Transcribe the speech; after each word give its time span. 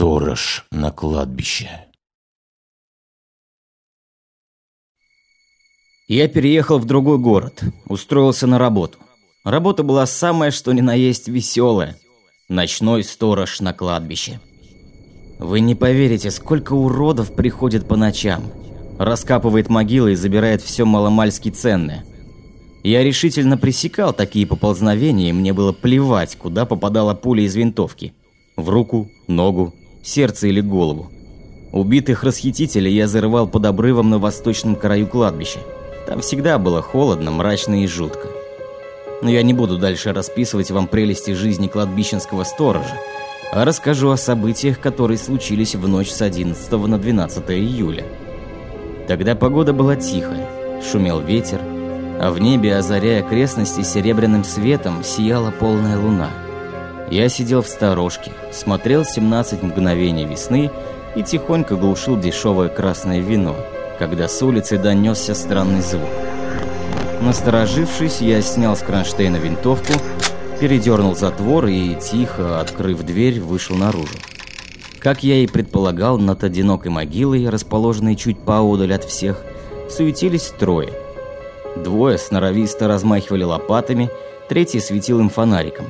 Сторож 0.00 0.64
на 0.70 0.92
кладбище. 0.92 1.68
Я 6.08 6.26
переехал 6.26 6.78
в 6.78 6.86
другой 6.86 7.18
город, 7.18 7.62
устроился 7.84 8.46
на 8.46 8.58
работу. 8.58 8.96
Работа 9.44 9.82
была 9.82 10.06
самая 10.06 10.52
что 10.52 10.72
ни 10.72 10.80
на 10.80 10.94
есть 10.94 11.28
веселая. 11.28 11.98
Ночной 12.48 13.04
сторож 13.04 13.60
на 13.60 13.74
кладбище. 13.74 14.40
Вы 15.38 15.60
не 15.60 15.74
поверите, 15.74 16.30
сколько 16.30 16.72
уродов 16.72 17.34
приходит 17.34 17.86
по 17.86 17.96
ночам. 17.96 18.44
Раскапывает 18.98 19.68
могилы 19.68 20.12
и 20.12 20.16
забирает 20.16 20.62
все 20.62 20.86
маломальски 20.86 21.50
ценное. 21.50 22.06
Я 22.82 23.04
решительно 23.04 23.58
пресекал 23.58 24.14
такие 24.14 24.46
поползновения, 24.46 25.28
и 25.28 25.34
мне 25.34 25.52
было 25.52 25.72
плевать, 25.72 26.36
куда 26.36 26.64
попадала 26.64 27.12
пуля 27.12 27.42
из 27.42 27.54
винтовки. 27.54 28.14
В 28.56 28.70
руку, 28.70 29.10
ногу, 29.28 29.74
сердце 30.02 30.48
или 30.48 30.60
голову. 30.60 31.10
Убитых 31.72 32.24
расхитителей 32.24 32.92
я 32.92 33.06
зарывал 33.06 33.46
под 33.46 33.66
обрывом 33.66 34.10
на 34.10 34.18
восточном 34.18 34.74
краю 34.74 35.06
кладбища. 35.06 35.60
Там 36.06 36.20
всегда 36.20 36.58
было 36.58 36.82
холодно, 36.82 37.30
мрачно 37.30 37.84
и 37.84 37.86
жутко. 37.86 38.28
Но 39.22 39.30
я 39.30 39.42
не 39.42 39.52
буду 39.52 39.78
дальше 39.78 40.12
расписывать 40.12 40.70
вам 40.70 40.86
прелести 40.86 41.32
жизни 41.32 41.68
кладбищенского 41.68 42.44
сторожа, 42.44 42.98
а 43.52 43.64
расскажу 43.64 44.10
о 44.10 44.16
событиях, 44.16 44.80
которые 44.80 45.18
случились 45.18 45.74
в 45.74 45.86
ночь 45.86 46.10
с 46.10 46.22
11 46.22 46.72
на 46.72 46.98
12 46.98 47.50
июля. 47.50 48.04
Тогда 49.06 49.34
погода 49.34 49.72
была 49.72 49.96
тихая, 49.96 50.48
шумел 50.82 51.20
ветер, 51.20 51.60
а 52.20 52.30
в 52.32 52.40
небе, 52.40 52.76
озаряя 52.76 53.24
окрестности 53.24 53.82
серебряным 53.82 54.44
светом, 54.44 55.04
сияла 55.04 55.50
полная 55.50 55.98
луна. 55.98 56.30
Я 57.10 57.28
сидел 57.28 57.60
в 57.62 57.66
сторожке, 57.66 58.30
смотрел 58.52 59.04
17 59.04 59.64
мгновений 59.64 60.24
весны 60.24 60.70
и 61.16 61.24
тихонько 61.24 61.74
глушил 61.74 62.16
дешевое 62.16 62.68
красное 62.68 63.18
вино, 63.18 63.56
когда 63.98 64.28
с 64.28 64.40
улицы 64.42 64.78
донесся 64.78 65.34
странный 65.34 65.80
звук. 65.80 66.08
Насторожившись, 67.20 68.20
я 68.20 68.40
снял 68.42 68.76
с 68.76 68.80
кронштейна 68.80 69.38
винтовку, 69.38 69.92
передернул 70.60 71.16
затвор 71.16 71.66
и, 71.66 71.96
тихо 71.96 72.60
открыв 72.60 73.02
дверь, 73.02 73.40
вышел 73.40 73.74
наружу. 73.74 74.14
Как 75.00 75.24
я 75.24 75.38
и 75.38 75.48
предполагал, 75.48 76.16
над 76.16 76.44
одинокой 76.44 76.92
могилой, 76.92 77.48
расположенной 77.48 78.14
чуть 78.14 78.38
поодаль 78.38 78.94
от 78.94 79.02
всех, 79.02 79.42
суетились 79.90 80.52
трое. 80.56 80.92
Двое 81.76 82.18
сноровисто 82.18 82.86
размахивали 82.86 83.42
лопатами, 83.42 84.10
третий 84.48 84.78
светил 84.78 85.18
им 85.18 85.28
фонариком. 85.28 85.86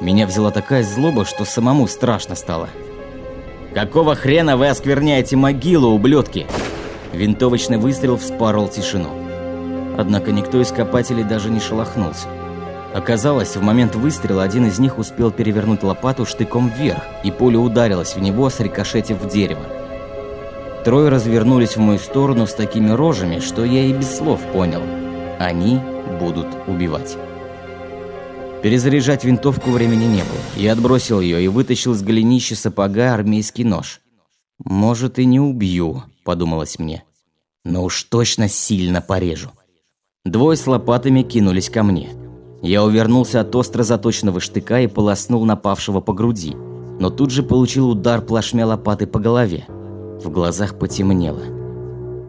Меня 0.00 0.26
взяла 0.26 0.50
такая 0.50 0.82
злоба, 0.82 1.24
что 1.24 1.44
самому 1.44 1.86
страшно 1.86 2.34
стало. 2.34 2.68
«Какого 3.74 4.14
хрена 4.14 4.56
вы 4.56 4.68
оскверняете 4.68 5.36
могилу, 5.36 5.88
ублюдки?» 5.88 6.46
Винтовочный 7.12 7.78
выстрел 7.78 8.18
вспорол 8.18 8.68
тишину. 8.68 9.08
Однако 9.96 10.32
никто 10.32 10.60
из 10.60 10.70
копателей 10.70 11.24
даже 11.24 11.48
не 11.48 11.60
шелохнулся. 11.60 12.28
Оказалось, 12.94 13.56
в 13.56 13.62
момент 13.62 13.94
выстрела 13.94 14.42
один 14.42 14.66
из 14.66 14.78
них 14.78 14.98
успел 14.98 15.30
перевернуть 15.30 15.82
лопату 15.82 16.26
штыком 16.26 16.68
вверх, 16.68 17.02
и 17.24 17.30
пуля 17.30 17.58
ударилась 17.58 18.14
в 18.16 18.20
него, 18.20 18.50
срикошетив 18.50 19.20
в 19.20 19.28
дерево. 19.28 19.64
Трое 20.84 21.08
развернулись 21.08 21.76
в 21.76 21.80
мою 21.80 21.98
сторону 21.98 22.46
с 22.46 22.54
такими 22.54 22.90
рожами, 22.90 23.40
что 23.40 23.64
я 23.64 23.84
и 23.84 23.92
без 23.92 24.16
слов 24.16 24.40
понял. 24.52 24.82
Они 25.38 25.80
будут 26.20 26.46
убивать. 26.66 27.16
Перезаряжать 28.62 29.24
винтовку 29.24 29.70
времени 29.70 30.04
не 30.04 30.22
было. 30.22 30.40
Я 30.56 30.72
отбросил 30.72 31.20
ее 31.20 31.44
и 31.44 31.48
вытащил 31.48 31.92
из 31.92 32.02
голенища 32.02 32.56
сапога 32.56 33.14
армейский 33.14 33.64
нож. 33.64 34.00
«Может, 34.58 35.18
и 35.18 35.26
не 35.26 35.38
убью»,– 35.38 36.04
подумалось 36.24 36.78
мне. 36.78 37.04
«Но 37.64 37.84
уж 37.84 38.02
точно 38.04 38.48
сильно 38.48 39.00
порежу». 39.00 39.50
Двое 40.24 40.56
с 40.56 40.66
лопатами 40.66 41.22
кинулись 41.22 41.70
ко 41.70 41.82
мне. 41.82 42.10
Я 42.62 42.82
увернулся 42.82 43.40
от 43.40 43.54
остро 43.54 43.82
заточенного 43.82 44.40
штыка 44.40 44.80
и 44.80 44.86
полоснул 44.86 45.44
напавшего 45.44 46.00
по 46.00 46.12
груди, 46.12 46.54
но 46.98 47.10
тут 47.10 47.30
же 47.30 47.42
получил 47.42 47.90
удар 47.90 48.22
плашмя 48.22 48.66
лопаты 48.66 49.06
по 49.06 49.20
голове. 49.20 49.66
В 49.68 50.30
глазах 50.30 50.78
потемнело. 50.78 51.42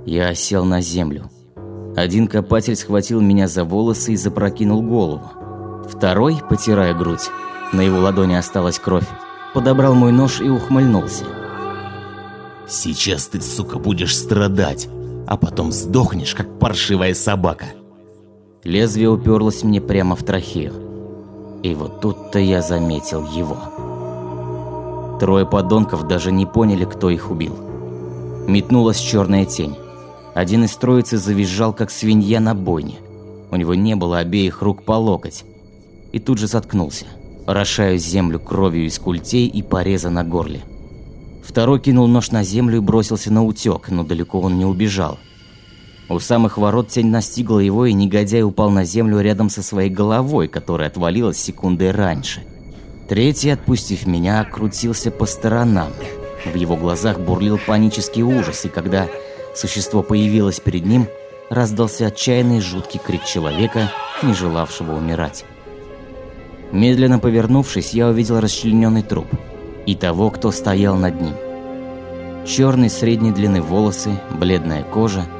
Я 0.06 0.36
сел 0.36 0.66
на 0.66 0.82
землю. 0.82 1.32
Один 1.96 2.28
копатель 2.28 2.76
схватил 2.76 3.22
меня 3.22 3.48
за 3.48 3.64
волосы 3.64 4.14
и 4.14 4.18
запрокинул 4.18 4.84
голову. 4.84 5.32
Второй, 5.90 6.42
потирая 6.50 6.94
грудь, 6.94 7.30
на 7.74 7.81
его 7.81 8.00
ладони 8.00 8.36
осталась 8.36 8.80
кровь, 8.80 9.08
подобрал 9.53 9.96
мой 9.96 10.12
нож 10.12 10.42
и 10.42 10.50
ухмыльнулся. 10.50 11.25
«Сейчас 12.68 13.28
ты, 13.28 13.42
сука, 13.42 13.80
будешь 13.80 14.18
страдать, 14.18 14.90
а 15.25 15.38
потом 15.38 15.72
сдохнешь, 15.72 16.36
как 16.36 16.59
паршивая 16.59 17.14
собака». 17.14 17.66
Лезвие 18.64 19.09
уперлось 19.09 19.64
мне 19.64 19.80
прямо 19.80 20.16
в 20.18 20.24
трахею. 20.24 20.74
И 21.64 21.74
вот 21.74 22.02
тут-то 22.02 22.40
я 22.40 22.62
заметил 22.62 23.25
его. 23.25 23.58
Трое 25.19 25.46
подонков 25.46 26.08
даже 26.08 26.31
не 26.31 26.46
поняли, 26.46 26.84
кто 26.84 27.09
их 27.09 27.31
убил. 27.31 27.56
Метнулась 28.48 29.00
черная 29.00 29.46
тень. 29.46 29.75
Один 30.36 30.66
из 30.66 30.75
троицы 30.75 31.18
завизжал, 31.18 31.74
как 31.74 31.90
свинья 31.90 32.40
на 32.40 32.54
бойне. 32.54 32.98
У 33.50 33.56
него 33.56 33.74
не 33.74 33.96
было 33.96 34.19
обеих 34.19 34.62
рук 34.62 34.84
по 34.84 34.94
локоть. 34.94 35.46
И 36.12 36.19
тут 36.19 36.38
же 36.38 36.47
заткнулся, 36.47 37.06
орошая 37.45 37.97
землю 37.97 38.40
кровью 38.40 38.85
из 38.85 38.97
культей 39.00 39.47
и 39.47 39.62
пореза 39.62 40.09
на 40.09 40.23
горле. 40.23 40.62
Второй 41.44 41.79
кинул 41.79 42.07
нож 42.07 42.31
на 42.31 42.44
землю 42.44 42.78
и 42.78 42.81
бросился 42.81 43.31
на 43.31 43.44
утек, 43.44 43.90
но 43.90 44.03
далеко 44.03 44.41
он 44.41 44.57
не 44.57 44.66
убежал. 44.66 45.18
У 46.09 46.19
самых 46.19 46.57
ворот 46.57 46.90
тень 46.90 47.07
настигла 47.07 47.59
его, 47.59 47.85
и 47.85 47.94
негодяй 47.94 48.44
упал 48.44 48.69
на 48.69 48.85
землю 48.85 49.19
рядом 49.19 49.50
со 49.50 49.62
своей 49.62 49.90
головой, 49.90 50.47
которая 50.47 50.90
отвалилась 50.90 51.38
секундой 51.38 51.91
раньше. 51.91 52.44
Третий, 53.09 53.50
отпустив 53.50 54.06
меня, 54.06 54.44
крутился 54.45 55.12
по 55.12 55.25
сторонам. 55.25 55.91
В 56.45 56.56
его 56.56 56.75
глазах 56.75 57.19
бурлил 57.19 57.57
панический 57.57 58.24
ужас, 58.24 58.66
и 58.66 58.69
когда 58.69 59.07
существо 59.56 60.03
появилось 60.03 60.59
перед 60.59 60.85
ним, 60.85 61.07
раздался 61.50 62.07
отчаянный 62.07 62.62
жуткий 62.62 63.00
крик 63.00 63.25
человека, 63.25 63.91
не 64.24 64.34
желавшего 64.34 64.94
умирать. 64.94 65.45
Медленно 66.72 67.20
повернувшись, 67.20 67.94
я 67.94 68.08
увидел 68.08 68.40
расчлененный 68.40 69.04
труп 69.04 69.28
и 69.86 69.96
того, 69.96 70.30
кто 70.30 70.52
стоял 70.52 70.96
над 70.96 71.22
ним. 71.22 71.34
Черные 72.46 72.90
средней 72.90 73.32
длины 73.32 73.62
волосы, 73.62 74.12
бледная 74.40 74.84
кожа– 74.84 75.26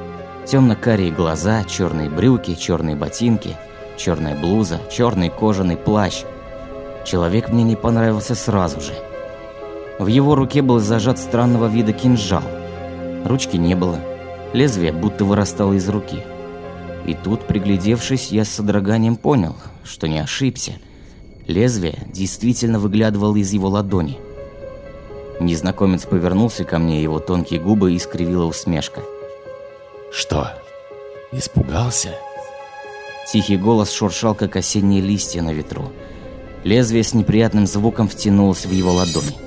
Темно-карие 0.48 1.12
глаза, 1.12 1.66
черные 1.66 2.10
брюки, 2.10 2.56
черные 2.56 2.96
ботинки, 2.96 3.58
черная 3.98 4.34
блуза, 4.34 4.80
черный 4.90 5.30
кожаный 5.30 5.76
плащ. 5.76 6.24
Человек 7.06 7.50
мне 7.50 7.64
не 7.64 7.76
понравился 7.76 8.34
сразу 8.34 8.80
же. 8.80 8.94
В 10.00 10.08
его 10.08 10.36
руке 10.36 10.62
был 10.62 10.80
зажат 10.80 11.20
странного 11.20 11.68
вида 11.68 11.92
кинжал. 11.92 12.44
Ручки 13.26 13.58
не 13.58 13.76
было, 13.76 14.00
лезвие 14.54 14.94
будто 14.94 15.26
вырастало 15.26 15.74
из 15.74 15.90
руки. 15.90 16.24
И 17.06 17.14
тут, 17.14 17.46
приглядевшись, 17.46 18.32
я 18.32 18.46
с 18.46 18.50
содроганием 18.50 19.18
понял, 19.18 19.58
что 19.84 20.08
не 20.08 20.20
ошибся. 20.20 20.76
Лезвие 21.47 21.97
действительно 22.13 22.80
выглядывало 22.80 23.35
из 23.35 23.52
его 23.52 23.69
ладони. 23.69 24.19
Незнакомец 25.40 26.06
повернулся 26.06 26.63
ко 26.63 26.78
мне, 26.80 27.02
его 27.02 27.19
тонкие 27.19 27.59
губы 27.59 27.96
искривила 27.96 28.46
усмешка– 28.46 29.02
что, 30.12 30.53
испугался? 31.31 32.09
Тихий 33.31 33.58
голос 33.58 33.91
шуршал, 33.91 34.35
как 34.35 34.56
осенние 34.56 35.02
листья 35.02 35.41
на 35.41 35.53
ветру. 35.53 35.91
Лезвие 36.63 37.03
с 37.03 37.13
неприятным 37.13 37.68
звуком 37.68 38.08
втянулось 38.08 38.66
в 38.66 38.72
его 38.72 38.94
ладони. 38.94 39.38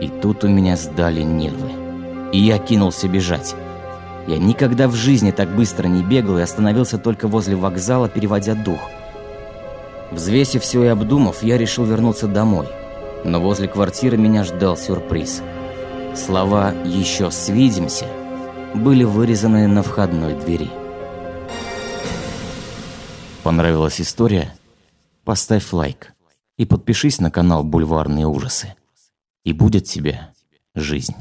И 0.00 0.08
тут 0.20 0.44
у 0.44 0.48
меня 0.48 0.76
сдали 0.76 1.22
нервы. 1.22 1.70
И 2.32 2.38
я 2.38 2.58
кинулся 2.58 3.06
бежать. 3.06 3.54
Я 4.26 4.38
никогда 4.38 4.88
в 4.88 4.94
жизни 4.94 5.30
так 5.30 5.54
быстро 5.54 5.86
не 5.88 6.02
бегал 6.02 6.38
и 6.38 6.42
остановился 6.42 6.96
только 6.96 7.28
возле 7.28 7.54
вокзала, 7.54 8.08
переводя 8.08 8.54
дух. 8.54 8.80
Взвесив 10.12 10.62
все 10.62 10.84
и 10.84 10.88
обдумав, 10.88 11.42
я 11.42 11.56
решил 11.56 11.84
вернуться 11.84 12.28
домой. 12.28 12.68
Но 13.24 13.40
возле 13.40 13.66
квартиры 13.66 14.18
меня 14.18 14.44
ждал 14.44 14.76
сюрприз. 14.76 15.42
Слова 16.14 16.74
«еще 16.84 17.30
свидимся» 17.30 18.06
были 18.74 19.04
вырезаны 19.04 19.66
на 19.68 19.82
входной 19.82 20.34
двери. 20.34 20.70
Понравилась 23.42 24.00
история? 24.00 24.54
Поставь 25.24 25.72
лайк 25.72 26.12
и 26.58 26.66
подпишись 26.66 27.18
на 27.18 27.30
канал 27.30 27.64
«Бульварные 27.64 28.26
ужасы». 28.26 28.74
И 29.44 29.52
будет 29.52 29.84
тебе 29.84 30.28
жизнь. 30.74 31.14